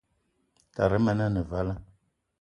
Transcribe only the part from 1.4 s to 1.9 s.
vala.